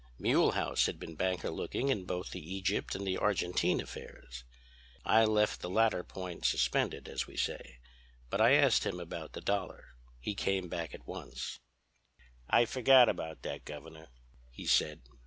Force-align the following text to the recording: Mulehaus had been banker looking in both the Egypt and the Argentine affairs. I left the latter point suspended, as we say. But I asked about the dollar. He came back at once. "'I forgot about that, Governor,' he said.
Mulehaus 0.17 0.87
had 0.87 0.97
been 0.99 1.13
banker 1.13 1.51
looking 1.51 1.89
in 1.89 2.05
both 2.05 2.31
the 2.31 2.41
Egypt 2.41 2.95
and 2.95 3.05
the 3.05 3.19
Argentine 3.19 3.79
affairs. 3.79 4.43
I 5.05 5.25
left 5.25 5.61
the 5.61 5.69
latter 5.69 6.03
point 6.03 6.43
suspended, 6.43 7.07
as 7.07 7.27
we 7.27 7.37
say. 7.37 7.77
But 8.31 8.41
I 8.41 8.53
asked 8.53 8.83
about 8.87 9.33
the 9.33 9.41
dollar. 9.41 9.89
He 10.19 10.33
came 10.33 10.69
back 10.69 10.95
at 10.95 11.05
once. 11.05 11.59
"'I 12.49 12.65
forgot 12.65 13.09
about 13.09 13.43
that, 13.43 13.63
Governor,' 13.63 14.09
he 14.49 14.65
said. 14.65 15.03